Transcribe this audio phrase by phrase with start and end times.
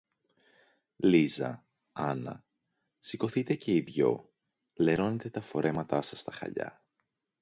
[0.95, 2.43] Λίζα, Άννα,
[2.99, 4.29] σηκωθείτε και οι δυό,
[4.73, 6.83] λερώνετε τα φορέματα σας στα χαλιά.